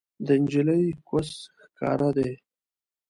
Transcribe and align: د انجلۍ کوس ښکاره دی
د 0.25 0.27
انجلۍ 0.37 0.85
کوس 1.07 1.29
ښکاره 1.61 2.09
دی 2.17 2.31